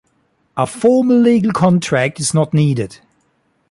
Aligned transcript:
A 0.57 0.65
formal 0.65 1.19
legal 1.19 1.51
contract 1.53 2.19
is 2.19 2.33
not 2.33 2.55
needed. 2.55 2.97